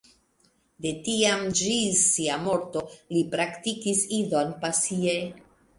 [0.85, 2.85] De tiam ĝis sia morto,
[3.17, 5.21] li praktikis Idon pasie.